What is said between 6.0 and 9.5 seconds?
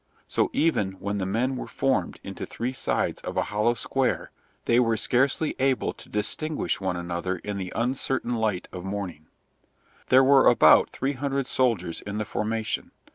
distinguish one another in the uncertain light of the morning.